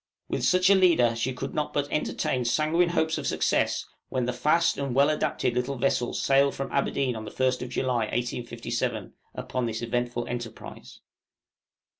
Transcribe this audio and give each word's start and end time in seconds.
With 0.29 0.43
such 0.43 0.71
a 0.71 0.73
leader 0.73 1.15
she 1.15 1.31
could 1.31 1.53
not 1.53 1.73
but 1.73 1.87
entertain 1.91 2.43
sanguine 2.43 2.89
hopes 2.89 3.19
of 3.19 3.27
success 3.27 3.85
when 4.09 4.25
the 4.25 4.33
fast 4.33 4.79
and 4.79 4.95
well 4.95 5.11
adapted 5.11 5.53
little 5.53 5.75
vessel 5.77 6.15
sailed 6.15 6.55
from 6.55 6.71
Aberdeen 6.71 7.15
on 7.15 7.23
the 7.25 7.29
1st 7.29 7.61
of 7.61 7.69
July, 7.69 8.05
1857, 8.05 9.13
upon 9.35 9.67
this 9.67 9.83
eventful 9.83 10.27
enterprise. 10.27 11.01